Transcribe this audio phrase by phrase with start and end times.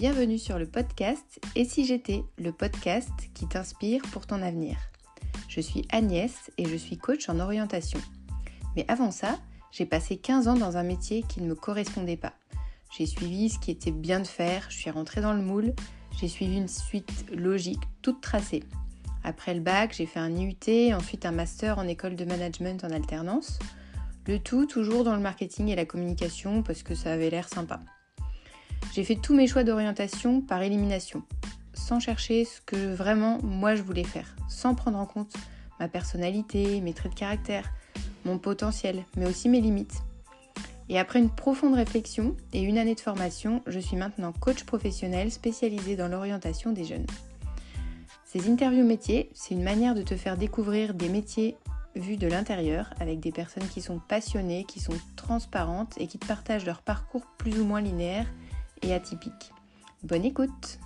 [0.00, 4.78] Bienvenue sur le podcast Et si j'étais, le podcast qui t'inspire pour ton avenir.
[5.46, 8.00] Je suis Agnès et je suis coach en orientation.
[8.76, 9.38] Mais avant ça,
[9.72, 12.32] j'ai passé 15 ans dans un métier qui ne me correspondait pas.
[12.96, 15.74] J'ai suivi ce qui était bien de faire, je suis rentrée dans le moule,
[16.18, 18.62] j'ai suivi une suite logique toute tracée.
[19.22, 22.90] Après le bac, j'ai fait un IUT, ensuite un master en école de management en
[22.90, 23.58] alternance.
[24.26, 27.82] Le tout toujours dans le marketing et la communication parce que ça avait l'air sympa.
[28.92, 31.22] J'ai fait tous mes choix d'orientation par élimination,
[31.74, 35.32] sans chercher ce que vraiment moi je voulais faire, sans prendre en compte
[35.78, 37.70] ma personnalité, mes traits de caractère,
[38.24, 40.02] mon potentiel, mais aussi mes limites.
[40.88, 45.30] Et après une profonde réflexion et une année de formation, je suis maintenant coach professionnel
[45.30, 47.06] spécialisé dans l'orientation des jeunes.
[48.24, 51.56] Ces interviews métiers, c'est une manière de te faire découvrir des métiers
[51.94, 56.26] vus de l'intérieur avec des personnes qui sont passionnées, qui sont transparentes et qui te
[56.26, 58.26] partagent leur parcours plus ou moins linéaire
[58.82, 59.52] et atypique.
[60.02, 60.78] Bonne écoute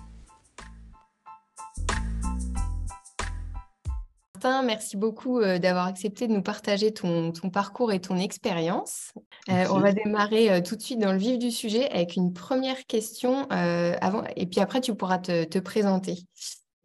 [4.35, 9.13] Martin, merci beaucoup euh, d'avoir accepté de nous partager ton, parcours et ton expérience.
[9.49, 12.33] Euh, on va démarrer euh, tout de suite dans le vif du sujet avec une
[12.33, 16.17] première question avant, et puis après tu pourras te, te, présenter.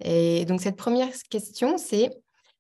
[0.03, 2.11] Et donc cette première question, c'est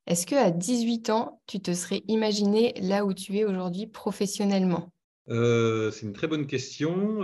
[0.06, 4.90] est-ce que à 18 ans, tu te serais imaginé là où tu es aujourd'hui professionnellement?
[5.28, 7.22] C'est une très bonne question.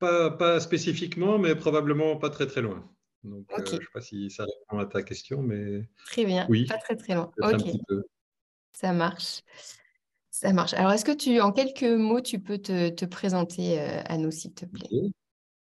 [0.00, 2.90] Pas, spécifiquement, mais probablement pas très très loin.
[3.22, 5.88] Donc, euh, je ne sais pas si ça répond à ta question, mais.
[6.06, 7.30] Très bien, oui, pas très très loin.
[8.72, 9.42] Ça marche.
[10.30, 10.72] Ça marche.
[10.72, 14.54] Alors, est-ce que tu, en quelques mots, tu peux te, présenter euh, à nous, s'il
[14.54, 14.88] te plaît?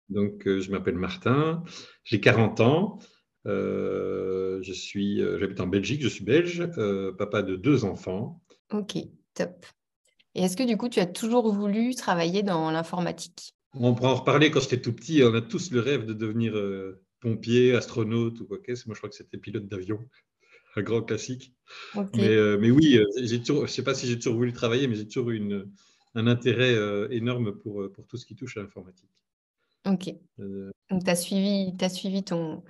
[0.10, 1.64] Donc, euh, je m'appelle Martin,
[2.04, 3.00] j'ai 40 ans.
[3.46, 6.68] je suis, j'habite en Belgique, je suis belge,
[7.18, 8.42] papa de deux enfants.
[8.74, 8.98] Ok,
[9.34, 9.66] top.
[10.34, 13.55] Et est-ce que du coup, tu as toujours voulu travailler dans l'informatique?
[13.76, 15.22] On pourra en reparler quand j'étais tout petit.
[15.24, 18.96] On a tous le rêve de devenir euh, pompier, astronaute ou quoi que ce Moi,
[18.96, 20.00] je crois que c'était pilote d'avion,
[20.76, 21.54] un grand classique.
[21.96, 24.88] Euh, mais, oui, euh, j'ai toujours, je ne sais pas si j'ai toujours voulu travailler,
[24.88, 25.66] mais j'ai toujours eu
[26.16, 26.76] un intérêt
[27.12, 29.10] énorme pour, pour tout ce qui touche à l'informatique.
[29.86, 30.14] Ok.
[30.90, 32.64] Donc, tu as suivi, as suivi ton,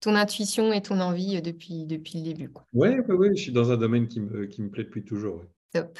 [0.00, 2.50] ton intuition et ton envie depuis, depuis le début.
[2.72, 5.44] Oui, ouais, ouais, je suis dans un domaine qui me, qui me plaît depuis toujours.
[5.72, 5.98] Top.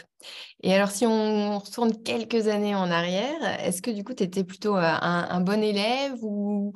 [0.63, 4.45] Et alors, si on retourne quelques années en arrière, est-ce que du coup, tu étais
[4.45, 6.73] plutôt un, bon élève ou,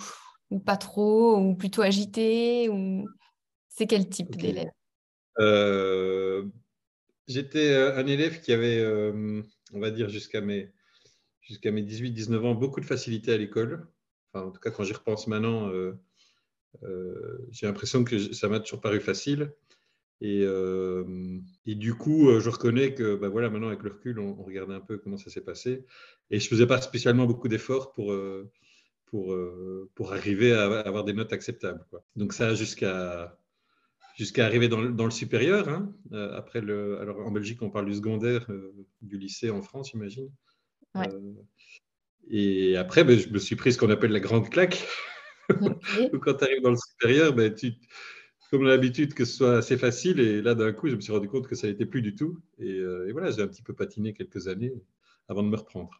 [0.65, 3.07] pas trop, ou plutôt agité ou...
[3.69, 4.71] C'est quel type d'élève?
[5.39, 6.47] Euh,
[7.29, 8.85] J'étais un élève qui avait,
[9.73, 10.73] on va dire, jusqu'à mes,
[11.41, 13.89] jusqu'à mes 18-19 ans, beaucoup de facilité à l'école.
[14.33, 15.71] Enfin, en tout cas, quand j'y repense maintenant,
[17.51, 19.53] j'ai l'impression que ça m'a toujours paru facile.
[20.21, 24.19] Et, euh, et, du coup, euh, je reconnais que bah voilà, maintenant, avec le recul,
[24.19, 25.85] on, regarde un peu comment ça s'est passé.
[26.31, 28.51] Et je ne faisais pas spécialement beaucoup d'efforts pour, euh,
[29.07, 29.37] pour,
[29.95, 31.85] pour arriver à avoir des notes acceptables.
[31.91, 32.05] Quoi.
[32.17, 33.39] Donc ça, jusqu'à
[34.17, 35.69] jusqu'à arriver dans le, dans le supérieur.
[35.69, 35.95] Hein.
[36.33, 38.47] après le, alors en Belgique, on parle du secondaire,
[39.03, 40.31] du lycée en France, j'imagine.
[40.95, 41.07] Ouais.
[42.31, 44.83] et après, ben, je me suis pris ce qu'on appelle la grande claque.
[46.23, 47.75] Quand tu arrives dans le supérieur, ben, tu
[48.51, 50.21] comme l'habitude que ce soit assez facile.
[50.21, 52.39] Et là, d'un coup, je me suis rendu compte que ça n'était plus du tout.
[52.61, 54.73] Euh, et, voilà, j'ai un petit peu patiné quelques années
[55.29, 55.91] avant de me reprendre.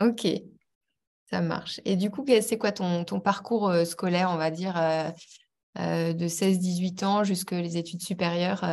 [0.00, 0.26] Ok,
[1.30, 1.80] ça marche.
[1.84, 6.26] Et du coup, c'est quoi ton, ton, parcours euh, scolaire, on va dire, euh, de
[6.26, 8.64] 16-18 ans jusqu'aux les études supérieures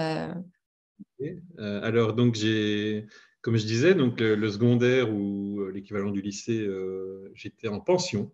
[1.57, 3.07] Alors, donc, j'ai,
[3.41, 6.67] comme je disais, donc, le, secondaire ou l'équivalent du lycée,
[7.35, 8.31] j'étais en pension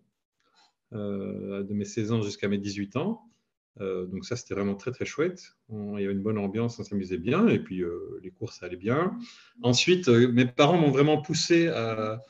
[0.92, 3.31] de mes 16 ans jusqu'à mes 18 ans.
[3.80, 5.54] Euh, donc ça, c'était vraiment très très chouette.
[5.70, 8.66] il y avait une bonne ambiance, on s'amusait bien, et puis euh, les cours, ça
[8.66, 9.16] allait bien.
[9.62, 12.20] Ensuite, euh, mes parents m'ont vraiment poussé à,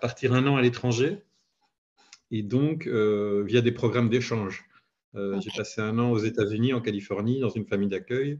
[0.00, 1.22] partir un an à l'étranger,
[2.30, 4.64] et donc via des programmes d'échange.
[5.14, 8.38] J'ai passé un an aux États-Unis, en Californie, dans une famille d'accueil,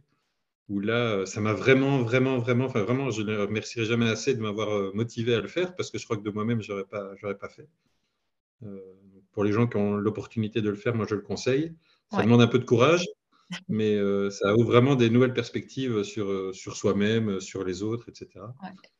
[0.69, 4.41] où là, ça m'a vraiment, vraiment, vraiment, enfin vraiment, je ne remercierai jamais assez de
[4.41, 7.13] m'avoir motivé à le faire, parce que je crois que de moi-même, je n'aurais pas,
[7.35, 7.69] pas fait.
[9.33, 11.75] pour les gens qui ont l'opportunité de le faire, moi, je le conseille.
[12.13, 13.07] Ça demande un peu de courage,
[13.69, 17.83] mais euh, ça ouvre vraiment des nouvelles perspectives sur, euh, sur soi-même, euh, sur les
[17.83, 18.45] autres, etc.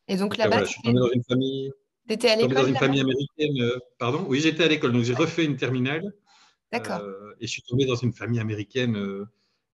[0.07, 1.71] Et donc là-bas, je suis tombé dans une famille.
[2.09, 3.79] À l'école dans une famille américaine.
[3.97, 4.25] pardon?
[4.27, 4.91] Oui, j'étais à l'école.
[4.91, 6.13] Donc j'ai refait une terminale.
[6.71, 7.01] D'accord.
[7.39, 8.97] et je suis tombé dans une famille américaine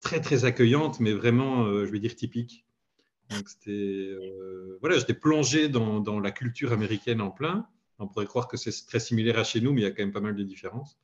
[0.00, 2.64] très très accueillante, mais vraiment, je vais dire typique.
[3.30, 4.16] Donc c'était
[4.80, 7.68] voilà, j'étais plongé dans, dans, la culture américaine en plein.
[7.98, 10.02] On pourrait croire que c'est très similaire à chez nous, mais il y a quand
[10.02, 10.98] même pas mal de différences.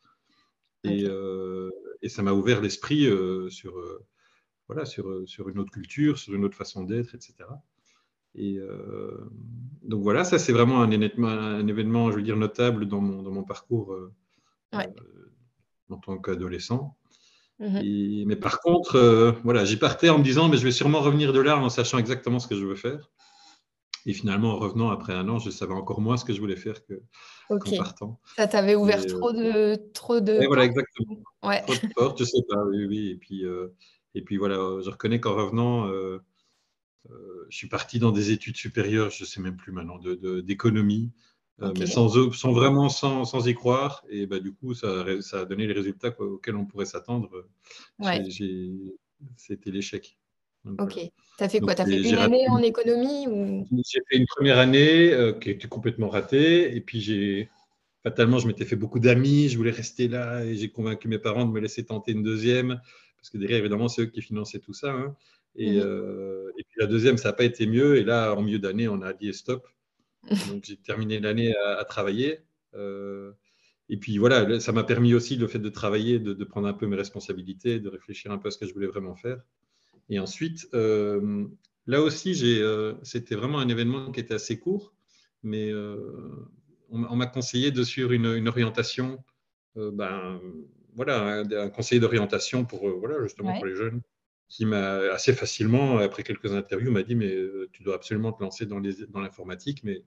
[0.85, 1.07] Et,
[2.03, 4.05] et ça m'a ouvert l'esprit euh, sur, euh,
[4.69, 7.35] voilà, sur, euh, sur une autre culture, sur une autre façon d'être, etc.
[8.35, 8.59] Et
[9.83, 13.31] donc voilà, ça c'est vraiment un, un, événement, je veux dire, notable dans mon, dans
[13.31, 13.95] mon parcours
[14.73, 16.97] en tant qu'adolescent.
[17.59, 21.35] Mmh mais par contre, voilà, j'y partais en me disant, mais je vais sûrement revenir
[21.35, 23.11] de là en sachant exactement ce que je veux faire.
[24.05, 26.57] Et finalement, en revenant après un an, je savais encore moins ce que je voulais
[26.57, 27.03] faire que,
[27.49, 28.21] qu'en partant.
[28.37, 30.45] Ça t'avait ouvert trop de, trop de.
[30.47, 31.23] voilà, exactement.
[31.43, 31.63] Ouais.
[31.63, 32.65] Trop de portes, je sais pas.
[32.65, 33.09] Oui, oui.
[33.11, 33.45] Et puis,
[34.15, 35.89] et puis voilà, je reconnais qu'en revenant,
[37.11, 41.13] euh, je suis parti dans des études supérieures, je ne sais même plus maintenant, d'économie,
[41.59, 44.05] de, euh, mais sans, sans, vraiment sans, sans, y croire.
[44.09, 47.49] Et bah, du coup, ça, ça, a donné les résultats auxquels on pourrait s'attendre.
[49.37, 50.19] C'était l'échec.
[50.79, 50.95] Ok.
[51.39, 51.75] Tu as fait quoi?
[51.75, 53.67] Tu as fait une année en économie ou...
[53.87, 56.75] J'ai fait une première année euh, qui était complètement ratée.
[56.77, 57.51] Et puis, j'ai
[58.03, 59.49] fatalement, je m'étais fait beaucoup d'amis.
[59.49, 62.81] Je voulais rester là et j'ai convaincu mes parents de me laisser tenter une deuxième.
[63.17, 64.93] Parce que derrière, évidemment, c'est eux qui finançaient tout ça.
[64.93, 65.17] Hein.
[65.55, 67.97] Et, mmh euh, et, puis la deuxième, ça n'a pas été mieux.
[67.97, 69.67] Et là, en milieu d'année, on a dit stop.
[70.49, 72.41] Donc j'ai terminé l'année à, travailler.
[72.75, 73.33] Euh,
[73.89, 76.87] et puis voilà, ça m'a permis aussi le fait de travailler, de, prendre un peu
[76.87, 79.43] mes responsabilités, de réfléchir un peu à ce que je voulais vraiment faire.
[80.09, 81.47] Et ensuite, euh,
[81.87, 82.35] là aussi,
[83.03, 84.95] c'était vraiment un événement qui était assez court,
[85.43, 85.73] mais
[86.91, 89.23] on, m'a conseillé de suivre une, orientation,
[89.77, 90.41] ben,
[90.95, 94.03] voilà, un, conseiller d'orientation pour, voilà, justement pour les jeunes
[94.53, 98.43] qui m'a assez facilement, après quelques interviews, m'a dit mais euh, tu dois absolument te
[98.43, 98.81] lancer dans
[99.21, 100.05] l'informatique, mais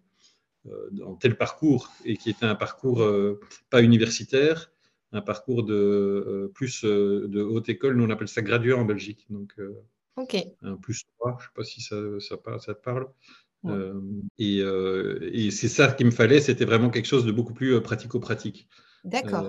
[0.67, 3.39] euh, dans tel parcours, et qui était un parcours euh,
[3.71, 4.71] pas universitaire,
[5.15, 9.55] un parcours de plus de haute école, nous on appelle ça gradué en Belgique, donc
[10.17, 13.07] un plus 3, je ne sais pas si ça, ça, ça te parle.
[14.37, 18.67] et, et c'est ça qu'il me fallait, c'était vraiment quelque chose de beaucoup plus pratico-pratique.
[19.03, 19.47] D'accord.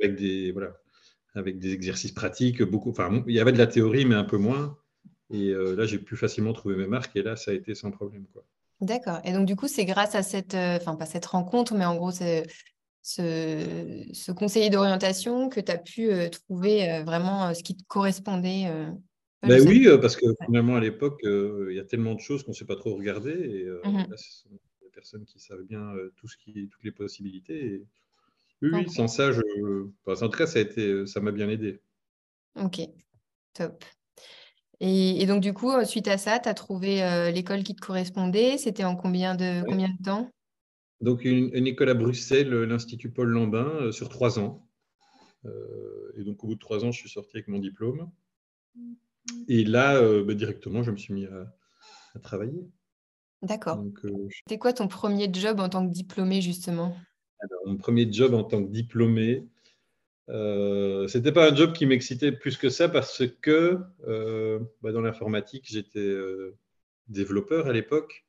[0.00, 0.74] avec des voilà,
[1.34, 2.62] avec des exercices pratiques.
[2.62, 4.76] Beaucoup, enfin, il y avait de la théorie, mais un peu moins.
[5.30, 7.14] Et euh, là, j'ai pu facilement trouver mes marques.
[7.16, 8.26] Et là, ça a été sans problème.
[8.80, 9.20] D'accord.
[9.24, 11.96] Et donc, du coup, c'est grâce à cette, euh, enfin, pas cette rencontre, mais en
[11.96, 12.10] gros,
[13.08, 18.66] ce, ce conseiller d'orientation que tu as pu euh, trouver vraiment ce qui te correspondait.
[19.42, 22.56] Ben oui, parce que finalement, à l'époque, il y a tellement de choses qu'on ne
[22.56, 23.30] sait pas trop regarder.
[23.30, 24.50] Et mmh là, ce sont
[24.82, 27.64] des personnes qui savent bien tout ce qui, toutes les possibilités.
[27.74, 27.86] Et
[28.60, 29.40] oui, sans ça, je...
[30.06, 31.06] en tout cas, ça, a été...
[31.06, 31.80] ça m'a bien aidé.
[32.56, 32.80] Ok,
[33.54, 33.84] top.
[34.80, 38.58] Et, donc, du coup, suite à ça, tu as trouvé euh, l'école qui te correspondait.
[38.58, 40.30] C'était en combien de, combien de temps?
[41.00, 44.66] Donc, une, école à Bruxelles, l'Institut Paul Lambin, euh, sur trois ans.
[45.44, 48.10] Euh, et donc, au bout de trois ans, je suis sorti avec mon diplôme.
[49.46, 52.66] Et là, bah, directement, je me suis mis à, travailler.
[53.42, 53.84] D'accord.
[54.30, 56.96] C'était quoi ton premier job en tant que diplômé, justement?
[57.66, 59.46] Mon premier job en tant que diplômé,
[60.30, 65.00] euh, c'était pas un job qui m'excitait plus que ça parce que euh, bah, dans
[65.00, 66.56] l'informatique, j'étais euh,
[67.08, 68.26] développeur à l'époque.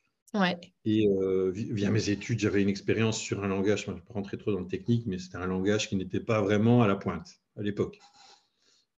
[0.86, 4.14] Et euh, via mes études, j'avais une expérience sur un langage, je ne vais pas
[4.14, 6.96] rentrer trop dans le technique, mais c'était un langage qui n'était pas vraiment à la
[6.96, 8.00] pointe à l'époque.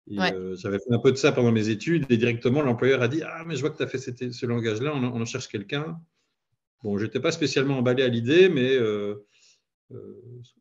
[0.08, 3.44] J'avais fait un peu de ça pendant mes études et directement l'employeur a dit Ah,
[3.46, 6.00] mais je vois que tu as fait ce langage-là, on, en cherche quelqu'un.
[6.82, 9.14] Bon, je n'étais pas spécialement emballé à l'idée, mais euh,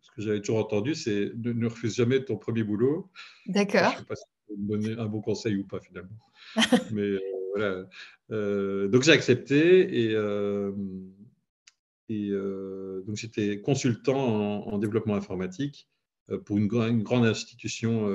[0.01, 3.10] ce que j'avais toujours entendu, c'est ne, ne, refuse jamais ton premier boulot.
[3.48, 3.92] D'accord.
[3.92, 6.18] Je ne sais pas si tu me donner un bon conseil ou pas finalement.
[6.92, 7.19] Mais euh,
[7.56, 7.86] voilà.
[8.31, 10.11] Euh, donc j'ai accepté et,
[12.09, 15.87] et donc j'étais consultant en, développement informatique
[16.45, 18.07] pour une, une grande institution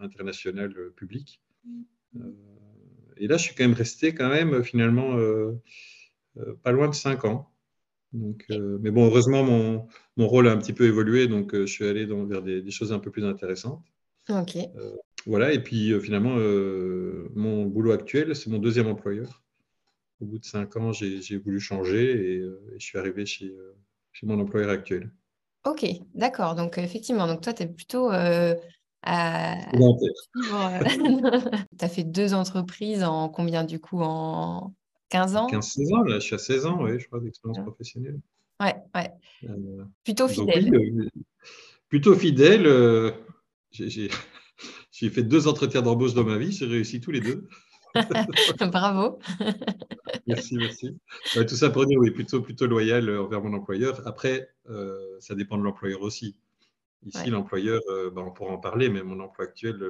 [0.00, 1.40] internationale publique.
[3.16, 5.16] et là, je suis quand même resté quand même finalement
[6.62, 7.50] pas loin de cinq ans.
[8.12, 11.66] Donc, euh, mais bon, heureusement, mon, mon, rôle a un petit peu évolué, donc euh,
[11.66, 13.84] je suis allé dans, vers des, choses un peu plus intéressantes.
[14.28, 14.56] Ok.
[14.56, 16.36] Euh, voilà, et puis finalement,
[17.34, 19.42] mon boulot actuel, c'est mon deuxième employeur.
[20.20, 22.44] Au bout de cinq ans, j'ai voulu changer et,
[22.78, 23.54] je suis arrivé chez,
[24.12, 25.10] chez, mon employeur actuel.
[25.64, 26.54] Ok, d'accord.
[26.54, 28.54] Donc, effectivement, donc toi, tu es plutôt à...
[29.72, 29.78] tu
[31.80, 34.74] as fait deux entreprises en combien du coup en
[35.10, 35.46] 15 ans?
[35.48, 38.20] 15-16 ans, là, je suis à 16 ans, oui, je crois, d'expérience professionnelle.
[38.60, 39.10] Ouais, ouais.
[39.44, 40.74] Euh, plutôt fidèle.
[40.74, 41.08] Euh,
[41.88, 42.66] plutôt fidèle.
[42.66, 43.10] Euh,
[43.72, 44.10] j'ai
[45.10, 47.48] fait deux entretiens d'embauche dans ma vie, j'ai réussi tous les deux.
[48.70, 49.18] Bravo.
[50.26, 50.96] Merci, merci.
[51.34, 54.06] tout ça pour dire, oui, plutôt, plutôt loyal envers mon employeur.
[54.06, 54.50] Après,
[55.18, 56.36] ça dépend de l'employeur aussi.
[57.06, 57.80] Ici, l'employeur,
[58.14, 59.82] bah, on pourra en parler, mais mon emploi actuel,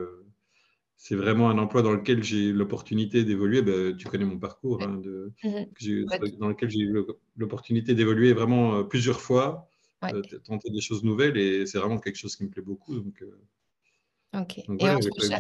[1.03, 3.63] c'est vraiment un emploi dans lequel j'ai l'opportunité d'évoluer.
[3.63, 7.07] Ben, tu connais mon parcours, hein, de, mmh dans lequel j'ai eu
[7.39, 9.67] l'opportunité d'évoluer vraiment euh, plusieurs fois,
[10.05, 13.01] euh, tenter des choses nouvelles, et c'est vraiment quelque chose qui me plaît beaucoup.
[13.01, 14.59] Donc, euh, ok.
[14.59, 14.91] et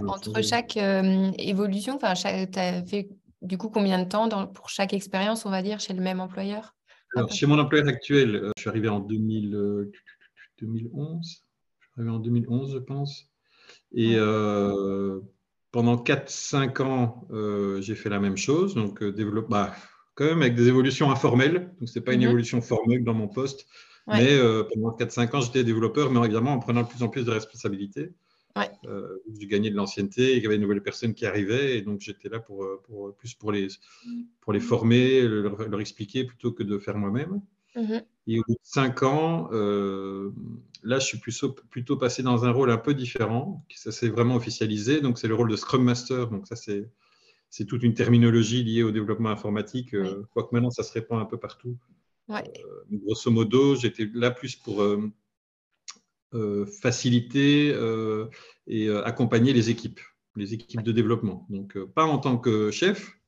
[0.07, 3.11] entre, chaque, évolution, tu as fait
[3.43, 6.75] du coup combien de temps pour chaque expérience, on va dire, chez le même employeur?
[7.17, 9.91] Alors, chez mon employeur actuel, je suis arrivé en 2000,
[10.61, 11.45] 2011.
[11.97, 13.31] arrivé en 2011, je pense.
[13.93, 14.17] Et
[15.73, 17.27] pendant 4-5 ans,
[17.81, 18.75] j'ai fait la même chose.
[18.75, 19.75] Donc, développe, bah,
[20.15, 21.75] quand même avec des évolutions informelles.
[21.81, 22.29] Donc, ce n'est pas une mhm.
[22.29, 23.67] évolution formelle dans mon poste.
[24.07, 24.39] Mais
[24.73, 28.13] pendant 4-5 ans, j'étais développeur, mais évidemment en prenant de plus en plus de responsabilités.
[28.85, 32.00] Euh, j'ai gagné de l'ancienneté, il y avait de nouvelles personnes qui arrivaient, et donc
[32.00, 33.69] j'étais là pour, pour, plus pour les,
[34.40, 37.40] pour les former, leur, expliquer plutôt que de faire moi-même.
[37.76, 38.04] Mm-hmm.
[38.26, 40.30] Et au bout de cinq ans, euh,
[40.83, 44.37] là, je suis plutôt, plutôt passé dans un rôle un peu différent, ça s'est vraiment
[44.37, 46.88] officialisé, donc c'est le rôle de Scrum Master, donc ça c'est
[47.50, 51.25] c'est toute une terminologie liée au développement informatique, euh, quoique maintenant ça se répand un
[51.25, 51.76] peu partout.
[52.90, 55.11] grosso modo, j'étais là plus pour euh,
[56.67, 58.29] faciliter euh,
[58.67, 60.01] et euh, accompagner les équipes,
[60.37, 61.47] les équipes de développement.
[61.51, 63.19] Donc, pas en tant que chef,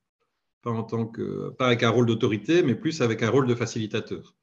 [0.63, 3.55] pas, en tant que, pas avec un rôle d'autorité, mais plus avec un rôle de
[3.55, 4.37] facilitateur.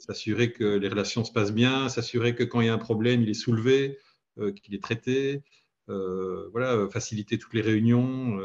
[0.00, 3.22] s'assurer que les relations se passent bien, s'assurer que quand il y a un problème,
[3.22, 3.98] il est soulevé,
[4.36, 5.42] qu'il est traité,
[5.86, 8.38] voilà, faciliter toutes les réunions.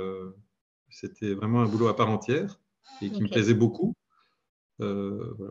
[0.89, 2.61] C'était vraiment un boulot à part entière
[3.01, 3.95] et qui me plaisait beaucoup,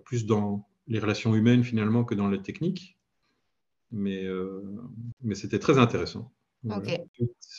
[0.04, 2.97] plus dans les relations humaines finalement que dans la technique
[3.90, 4.62] mais, euh,
[5.22, 6.32] mais c'était très intéressant.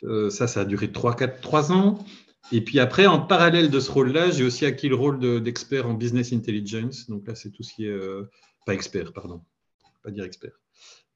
[0.04, 2.06] Euh, ça, ça a duré 3, 4, 3 ans.
[2.52, 5.94] Et puis après, en parallèle de ce rôle-là, j'ai aussi acquis le rôle d'expert en
[5.94, 7.10] business intelligence.
[7.10, 7.90] Donc là, c'est tout ce qui est.
[7.90, 8.30] Euh,
[8.66, 9.42] pas expert, pardon.
[10.04, 10.52] Pas dire expert.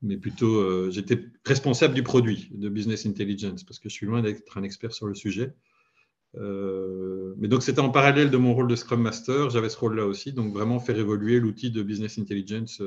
[0.01, 4.57] Mais plutôt, j'étais responsable du produit de business intelligence parce que je suis loin d'être
[4.57, 5.53] un expert sur le sujet.
[6.33, 9.49] mais donc, c'était en parallèle de mon rôle de Scrum Master.
[9.49, 10.33] J'avais ce rôle-là aussi.
[10.33, 12.81] Donc, vraiment faire évoluer l'outil de business intelligence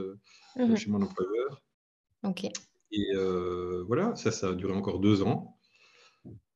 [0.56, 0.76] mhm.
[0.76, 1.62] chez mon employeur.
[2.92, 5.56] Et euh, voilà, ça, ça a duré encore deux ans.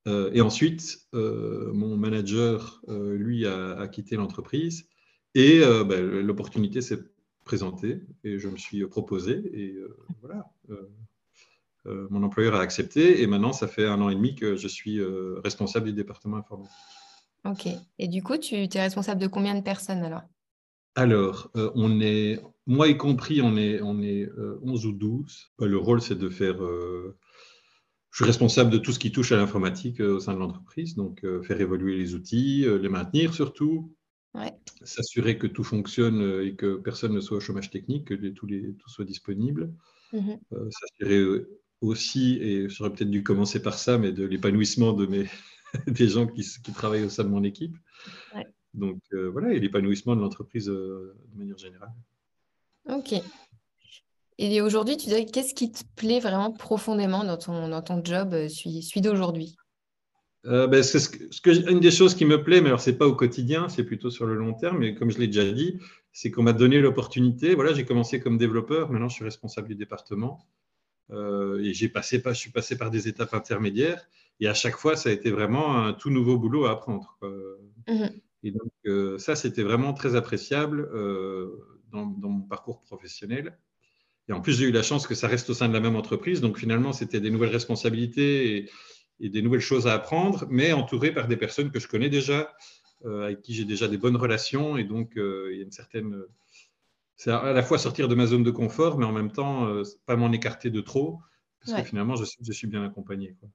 [0.09, 4.89] Euh, et ensuite, euh, mon manager, lui, a, quitté l'entreprise
[5.35, 6.99] et ben, l'opportunité s'est
[7.45, 9.43] présentée et je me suis proposé.
[9.55, 9.77] Et
[10.21, 10.51] voilà,
[11.85, 15.01] mon employeur a accepté et maintenant, ça fait un an et demi que je suis
[15.45, 16.73] responsable du département informatique.
[17.45, 17.69] Ok.
[17.99, 20.23] Et du coup, tu es responsable de combien de personnes alors?
[20.95, 24.29] Alors, euh, on est, moi y compris, on est, on est
[24.63, 25.53] 11 euh, ou 12.
[25.61, 26.59] Euh, le rôle, c'est de faire.
[26.59, 31.25] je suis responsable de tout ce qui touche à l'informatique au sein de l'entreprise, donc
[31.43, 33.95] faire évoluer les outils, les maintenir surtout,
[34.83, 38.75] s'assurer que tout fonctionne et que personne ne soit au chômage technique, que tout, les,
[38.75, 39.73] tout soit disponible.
[40.13, 40.33] Mmh
[40.71, 41.45] s'assurer
[41.81, 45.27] aussi, et j'aurais peut-être dû commencer par ça, mais de l'épanouissement de mes,
[45.87, 47.77] des gens qui, qui, travaillent au sein de mon équipe.
[48.75, 51.93] Donc euh, voilà, et l'épanouissement de l'entreprise euh, de manière générale.
[52.89, 53.15] Ok.
[54.39, 58.33] Et aujourd'hui, tu dirais qu'est-ce qui te plaît vraiment profondément dans ton, dans ton job
[58.33, 59.57] euh, celui, d'aujourd'hui?
[60.45, 63.69] Ben, ce que, une des choses qui me plaît, mais alors c'est pas au quotidien,
[63.69, 65.79] c'est plutôt sur le long terme, mais comme je l'ai déjà dit,
[66.13, 67.55] c'est qu'on m'a donné l'opportunité.
[67.55, 70.47] Voilà, j'ai commencé comme développeur, maintenant je suis responsable du département.
[71.11, 74.09] et j'ai passé, je suis passé par des étapes intermédiaires.
[74.43, 77.19] Et à chaque fois, ça a été vraiment un tout nouveau boulot à apprendre.
[78.43, 81.51] Et donc, euh, ça, c'était vraiment très appréciable euh,
[81.93, 83.59] dans, mon parcours professionnel.
[84.29, 85.97] Et en plus, j'ai eu la chance que ça reste au sein de la même
[85.97, 86.41] entreprise.
[86.41, 88.69] Donc, finalement, c'était des nouvelles responsabilités
[89.19, 92.55] et, des nouvelles choses à apprendre, mais entouré par des personnes que je connais déjà,
[93.05, 94.79] euh, avec qui j'ai déjà des bonnes relations.
[94.79, 96.23] Et donc, il y a une certaine.
[97.17, 99.71] C'est à la fois sortir de ma zone de confort, mais en même temps,
[100.07, 101.19] pas m'en écarter de trop,
[101.61, 103.37] parce que finalement, je, je, suis bien accompagné.
[103.39, 103.51] Quoi.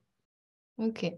[0.86, 1.12] Ok.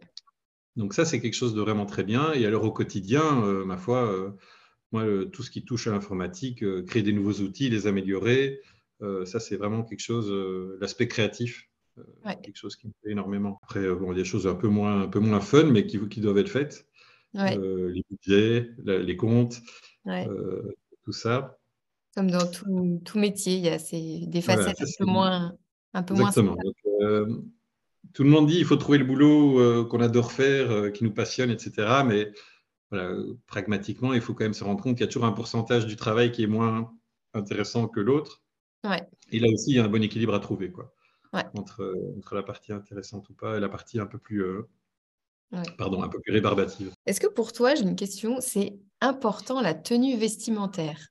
[0.78, 2.32] Donc ça, c'est quelque chose de vraiment très bien.
[2.34, 4.30] Et alors au quotidien, euh, ma foi, euh,
[4.92, 5.04] moi,
[5.34, 8.62] tout ce qui touche à l'informatique, euh, créer des nouveaux outils, les améliorer,
[9.26, 10.32] ça, c'est vraiment quelque chose,
[10.82, 11.70] l'aspect créatif,
[12.42, 13.60] quelque chose qui me plaît énormément.
[13.62, 15.86] Après, bon, il y a des choses un peu moins, un peu moins fun, mais
[15.86, 16.88] qui, qui doivent être faites.
[17.36, 19.62] les budgets, les comptes,
[21.04, 21.60] tout ça.
[22.16, 25.56] Comme dans tout, tout métier, il y a ces, des facettes un, peu moins,
[25.94, 26.56] un peu Exactement.
[26.56, 27.28] moins
[28.14, 31.04] tout le monde dit qu'il faut trouver le boulot euh, qu'on adore faire, euh, qui
[31.04, 32.04] nous passionne, etc.
[32.06, 32.32] Mais
[33.48, 35.98] pragmatiquement, il faut quand même se rendre compte qu'il y a toujours un pourcentage du
[35.98, 36.94] travail qui est moins
[37.34, 38.42] intéressant que l'autre.
[39.32, 40.94] Et là aussi, il y a un bon équilibre à trouver quoi,
[41.34, 44.62] entre, entre, la partie intéressante ou pas et la partie un peu plus, euh,
[45.78, 46.94] pardon, un peu plus rébarbative.
[47.06, 51.10] Est-ce que pour toi, j'ai une question, c'est important la tenue vestimentaire?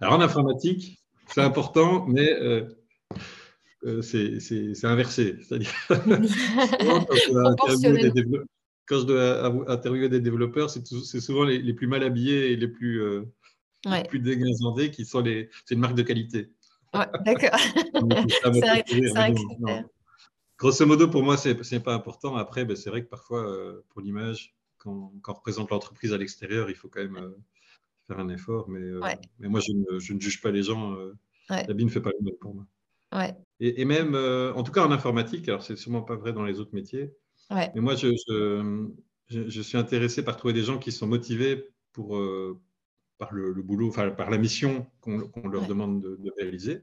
[0.00, 2.32] Alors en informatique, c'est important, mais
[3.84, 5.36] euh, c'est inversé.
[5.42, 5.96] C'est-à-dire, quand,
[8.98, 13.22] je dois interviewer des développeurs, c'est souvent les, plus mal habillés et les plus, euh,
[14.08, 15.48] plus dégazandés qui sont les.
[15.64, 16.50] C'est une marque de qualité.
[16.92, 17.58] Ouais, d'accord.
[20.58, 22.36] Grosso modo, pour moi, ce n'est pas important.
[22.36, 26.18] Après, ben, c'est vrai que parfois, euh, pour l'image, quand, quand, on représente l'entreprise à
[26.18, 27.30] l'extérieur, il faut quand même euh,
[28.06, 28.68] faire un effort.
[28.68, 28.82] Mais,
[29.38, 30.94] mais moi, je ne, je ne, juge pas les gens.
[31.48, 32.66] L'habit ne fait pas le mal pour moi.
[33.12, 33.34] Ouais.
[33.60, 36.60] Et, même, euh, en tout cas en informatique, alors c'est sûrement pas vrai dans les
[36.60, 37.12] autres métiers,
[37.50, 37.70] ouais.
[37.74, 38.08] mais moi, je,
[39.28, 42.58] je, suis intéressé par trouver des gens qui sont motivés pour, euh,
[43.18, 46.82] par le, boulot, enfin par la mission qu'on leur demande de, réaliser.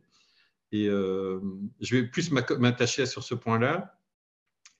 [0.71, 1.39] Et euh,
[1.79, 3.99] je vais plus m'attacher sur ce point-là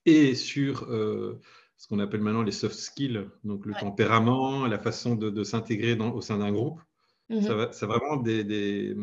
[0.06, 5.44] et sur ce qu'on appelle maintenant les soft skills, donc le tempérament, la façon de,
[5.44, 6.80] s'intégrer au sein d'un groupe.
[7.32, 7.72] Mm-hmm.
[7.72, 8.96] C'est vraiment des, des,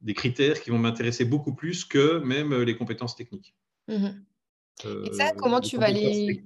[0.00, 3.54] des critères qui vont m'intéresser beaucoup plus que même les compétences techniques.
[3.88, 4.24] Mhm.
[4.84, 6.44] Et ça, comment tu vas les...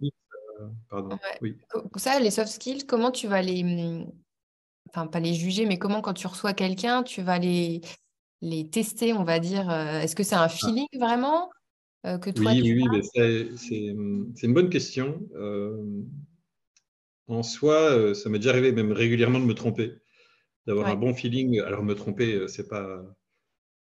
[0.60, 1.18] Euh, pardon.
[1.40, 1.56] Oui.
[1.96, 3.62] Ça, les soft skills, comment tu vas les...
[3.62, 4.10] Mm,
[4.88, 7.80] enfin, pas les juger, mais comment quand tu reçois quelqu'un, tu vas les,
[8.40, 9.70] les tester, on va dire.
[9.70, 10.48] Euh, est-ce que c'est un ah.
[10.48, 11.50] feeling vraiment
[12.06, 15.20] euh, que toi, Oui, oui, oui c'est une bonne question.
[17.28, 19.92] en soi, ça m'est déjà arrivé même régulièrement de me tromper,
[20.66, 21.60] d'avoir un bon feeling.
[21.60, 23.02] Alors me tromper, c'est pas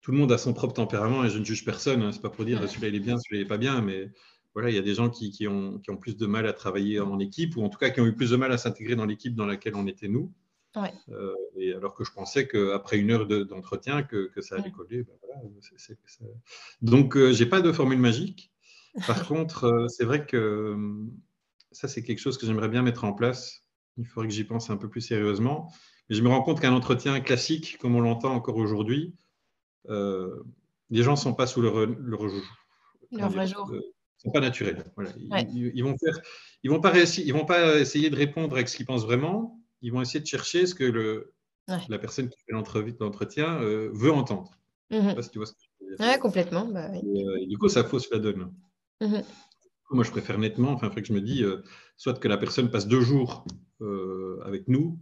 [0.01, 2.01] tout le monde a son propre tempérament et je ne juge personne.
[2.01, 4.11] Hein, c'est pas pour dire celui-là il est bien, celui-là il est pas bien, mais
[4.53, 6.53] voilà, il y a des gens qui, qui, ont, qui, ont, plus de mal à
[6.53, 8.95] travailler en équipe ou en tout cas qui ont eu plus de mal à s'intégrer
[8.95, 10.33] dans l'équipe dans laquelle on était nous.
[10.77, 15.03] Euh, et alors que je pensais qu'après une heure d'entretien que, que, ça allait coller.
[15.03, 15.41] Ben voilà,
[16.81, 18.51] Donc euh, j'ai pas de formule magique.
[19.07, 20.77] Par contre, euh, c'est vrai que
[21.71, 23.65] ça c'est quelque chose que j'aimerais bien mettre en place.
[23.97, 25.71] Il faudrait que j'y pense un peu plus sérieusement.
[26.09, 29.15] Mais je me rends compte qu'un entretien classique, comme on l'entend encore aujourd'hui,
[29.87, 30.43] euh,
[30.89, 32.21] les gens ne sont pas sous leur, leur,
[33.11, 33.69] leur vrai jour.
[33.71, 33.81] Euh,
[34.17, 34.83] sont pas naturels.
[34.95, 35.11] Voilà.
[35.17, 36.19] Ils, ils, vont faire,
[36.63, 39.59] ils vont pas réussir, ils vont pas essayer de répondre avec ce qu'ils pensent vraiment.
[39.81, 41.33] Ils vont essayer de chercher ce que le,
[41.87, 44.51] la personne qui fait l'entretien euh, veut entendre.
[44.91, 45.21] Mm -hmm.
[45.21, 46.05] si tu vois ce que je veux dire.
[46.05, 46.65] Ouais, complètement.
[46.65, 48.51] Bah, et, du coup, ça fausse la donne.
[49.01, 49.21] Mm
[49.91, 51.43] Moi, je préfère nettement, enfin, que je me dis,
[51.97, 53.31] soit que la personne passe deux jours
[54.49, 54.99] avec nous,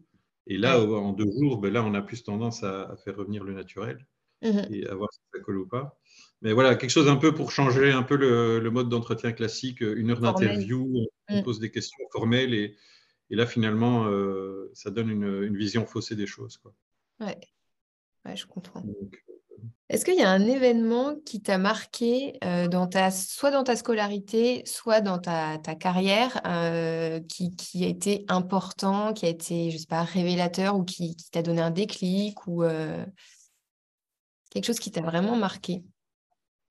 [0.50, 3.43] et là, en deux jours, ben là, on a plus tendance à, à faire revenir
[3.43, 3.97] le naturel.
[4.43, 5.97] Mmh et à voir si ça colle ou pas.
[6.41, 10.12] Mais voilà, quelque chose un peu pour changer un peu le, mode d'entretien classique, une
[10.12, 11.43] heure d'interview, on mmh.
[11.43, 12.76] pose des questions formelles et,
[13.30, 16.58] et là finalement, euh, ça donne une, vision faussée des choses.
[16.58, 16.73] Quoi.
[17.19, 17.38] Ouais.
[18.26, 18.82] ouais je comprends.
[18.82, 23.63] Euh, Est-ce qu'il y a un événement qui t'a marqué euh, dans ta, soit dans
[23.63, 26.41] ta scolarité, soit dans ta, ta carrière,
[27.28, 31.30] qui, qui, a été important, qui a été, je sais pas, révélateur ou qui, qui
[31.30, 32.63] t'a donné un déclic ou
[34.49, 35.83] Quelque chose qui t'a vraiment marqué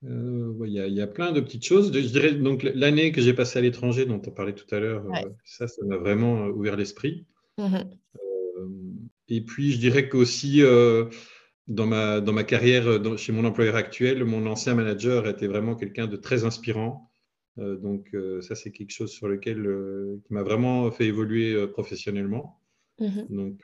[0.03, 1.93] euh, Il y, a plein de petites choses.
[1.93, 5.05] Je dirais donc l'année que j'ai passée à l'étranger, dont on parlait tout à l'heure,
[5.05, 7.25] euh, ça, ça m'a vraiment euh, ouvert l'esprit.
[7.57, 7.77] Mmh
[9.29, 10.61] et puis, je dirais qu'aussi,
[11.67, 12.85] dans, ma, dans ma carrière
[13.17, 17.11] chez mon employeur actuel, mon ancien manager était vraiment quelqu'un de très inspirant.
[17.57, 19.69] donc, ça, c'est quelque chose sur lequel
[20.25, 22.61] qui m'a vraiment fait évoluer professionnellement.
[22.99, 23.59] Mmh donc,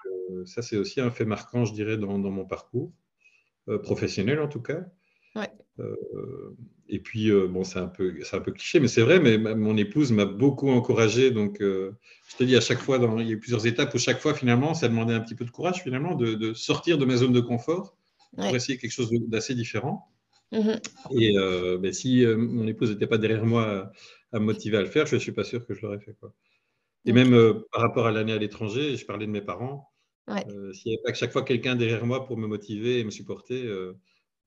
[0.45, 2.91] ça, c'est aussi un fait marquant, je dirais, dans, dans mon parcours.
[3.69, 4.82] Euh, professionnel en tout cas.
[5.80, 5.95] Euh,
[6.89, 9.78] et puis, euh, bon, c'est un, peu, un peu cliché, mais c'est vrai, mais mon
[9.78, 11.32] épouse m'a beaucoup encouragé.
[11.32, 11.91] Donc, je
[12.38, 14.34] te dis, à chaque fois, dans, il y a eu plusieurs étapes où chaque fois,
[14.34, 17.39] finalement, ça demandait un petit peu de courage, finalement, de, sortir de ma zone de
[17.39, 17.95] confort
[18.36, 20.12] pour essayer quelque chose d'assez différent.
[20.52, 20.80] Mm-hmm.
[21.19, 23.91] Et ben, si mon épouse n'était pas derrière moi
[24.34, 26.15] à, me motiver à le faire, je ne suis pas sûr que je l'aurais fait.
[26.19, 26.34] Quoi.
[27.06, 27.32] Et même
[27.71, 29.92] par rapport à l'année à l'étranger, je parlais de mes parents.
[30.30, 33.04] Euh, s'il n'y avait pas que chaque fois quelqu'un derrière moi pour me motiver et
[33.04, 33.94] me supporter, euh,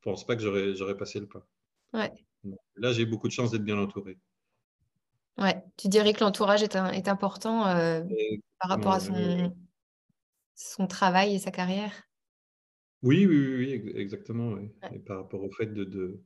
[0.01, 1.47] je ne pense pas que j'aurais passé le pas.
[2.77, 4.19] Là, j'ai beaucoup de chance d'être bien entouré.
[5.39, 5.63] Ouais.
[5.77, 8.03] Tu dirais que l'entourage est, est, important euh,
[8.59, 9.55] par rapport à son,
[10.55, 11.93] son travail et sa carrière?
[13.03, 14.57] Oui, oui, oui, exactement.
[14.93, 16.23] Et par rapport au fait de,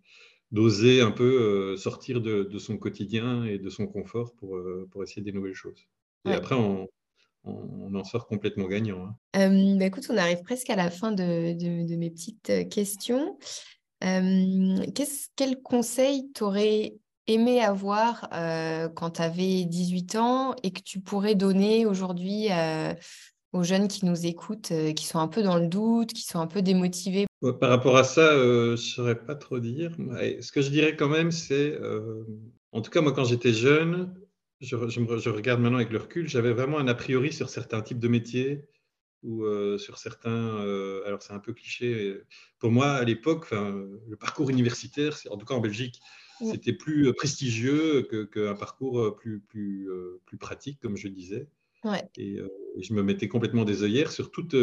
[0.52, 4.60] d'oser un peu sortir de, son quotidien et de son confort pour,
[4.90, 5.88] pour essayer des nouvelles choses.
[6.24, 6.86] Et après, on,
[7.44, 9.14] on, en sort complètement gagnant.
[9.34, 9.76] Hein.
[9.78, 13.38] Bah, écoute, on arrive presque à la fin de, mes petites questions.
[14.00, 16.94] quel conseil t'aurais
[17.26, 18.28] aimé avoir
[18.94, 22.48] quand tu avais 18 ans et que tu pourrais donner aujourd'hui
[23.52, 26.46] aux jeunes qui nous écoutent, qui sont un peu dans le doute, qui sont un
[26.46, 27.26] peu démotivés?
[27.58, 29.96] Par rapport à ça, je ne saurais pas trop dire.
[30.40, 31.78] Ce que je dirais quand même, c'est,
[32.72, 34.14] en tout cas moi quand j'étais jeune,
[34.60, 38.08] je, regarde maintenant avec le recul, j'avais vraiment un a priori sur certains types de
[38.08, 38.68] métiers
[39.22, 40.30] ou euh, sur certains.
[40.30, 42.18] Euh, alors, c'est un peu cliché.
[42.58, 46.00] Pour moi, à l'époque, le parcours universitaire, en tout cas en Belgique,
[46.40, 49.88] c'était plus euh, prestigieux qu'un parcours plus, plus,
[50.24, 51.48] plus pratique, comme je disais.
[52.16, 52.38] Et,
[52.80, 54.54] je me mettais complètement des œillères sur toute,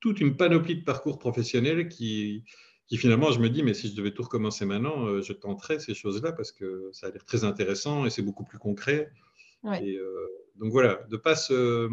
[0.00, 2.44] toute une panoplie de parcours professionnels qui,
[2.86, 5.94] qui finalement, je me dis, mais si je devais tout recommencer maintenant, je tenterais ces
[5.94, 9.10] choses-là parce que ça a l'air très intéressant et c'est beaucoup plus concret.
[9.64, 11.88] Et, euh, donc voilà, de pas se,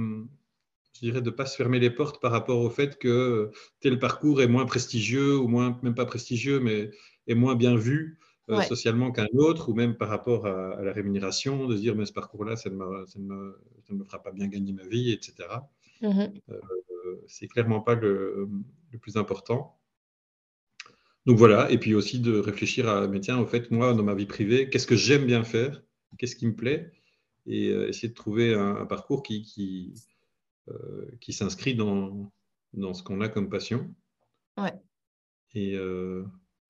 [0.94, 4.00] je dirais de ne pas se fermer les portes par rapport au fait que tel
[4.00, 6.92] parcours est moins prestigieux, ou moins, même pas prestigieux, mais
[7.28, 11.68] est moins bien vu euh, socialement qu'un autre, ou même par rapport à, la rémunération,
[11.68, 12.70] de se dire mais ce parcours-là, ça,
[13.08, 15.50] ça, ne me fera pas bien gagner ma vie, etc.
[16.02, 18.50] Mmh euh, c'est clairement pas le,
[19.02, 19.78] plus important.
[21.26, 24.14] Donc voilà, et puis aussi de réfléchir à, mais tiens, au fait, moi, dans ma
[24.14, 25.84] vie privée, qu'est-ce que j'aime bien faire,
[26.18, 26.92] qu'est-ce qui me plaît,
[27.46, 29.94] et euh, essayer de trouver un, parcours qui, qui,
[31.22, 32.32] qui s'inscrit dans,
[32.74, 33.94] dans ce qu'on a comme passion.
[34.58, 34.74] Ouais.
[35.54, 35.78] Et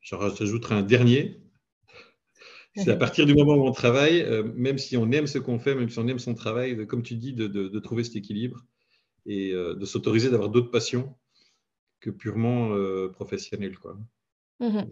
[0.01, 1.41] j'ajouterai un dernier,
[2.83, 5.59] c'est à partir du moment où on travaille, euh, même si on aime ce qu'on
[5.59, 8.65] fait, même si on aime son travail, comme tu dis, de, trouver cet équilibre
[9.25, 11.15] et euh, de s'autoriser d'avoir d'autres passions
[12.01, 13.77] que purement euh, professionnelles.
[13.77, 13.97] Quoi.
[14.59, 14.83] Mmh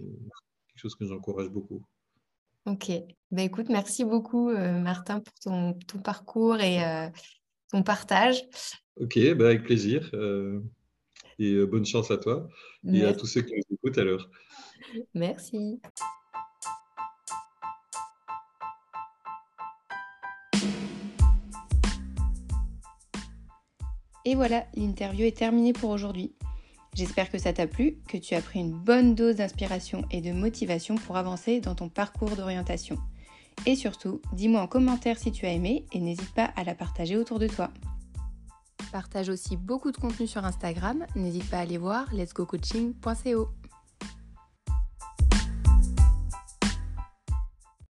[0.68, 1.86] quelque chose que j'encourage beaucoup.
[2.66, 2.92] Ok.
[3.32, 6.80] Ben écoute, merci beaucoup, Martin, pour ton, parcours et
[7.72, 8.42] ton partage.
[9.00, 10.12] Ok, ben avec plaisir.
[11.40, 12.48] et bonne chance à toi
[12.88, 14.30] et à tous ceux qui nous écoutent alors.
[15.14, 15.82] Merci.
[24.26, 26.34] Et voilà, l'interview est terminée pour aujourd'hui.
[26.94, 30.32] J'espère que ça t'a plu, que tu as pris une bonne dose d'inspiration et de
[30.32, 32.98] motivation pour avancer dans ton parcours d'orientation.
[33.66, 37.18] Et surtout, dis-moi en commentaire si tu as aimé et n'hésite pas à la partager
[37.18, 37.72] autour de toi.
[38.92, 43.50] Partage aussi beaucoup de contenu sur Instagram, n'hésite pas à aller voir letsgocoaching.co.